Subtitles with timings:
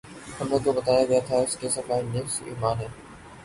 [0.39, 2.87] ہمیں تو بتایا گیا تھا کہ صفائی نصف ایمان ہے۔